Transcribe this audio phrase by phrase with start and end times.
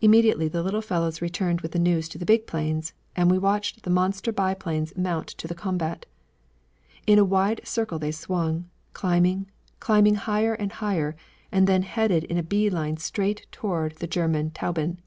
[0.00, 3.82] Immediately the little fellows returned with the news to the big planes, and we watched
[3.82, 6.06] the monster biplanes mount to the combat.
[7.08, 9.50] In a wide circle they swung, climbing,
[9.80, 11.16] climbing higher and higher,
[11.50, 14.98] and then headed in a bee line straight toward the German Tauben.